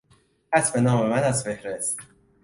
حذف 0.53 0.75
نام 0.77 1.09
من 1.09 1.23
از 1.23 1.43
فهرست 1.43 1.99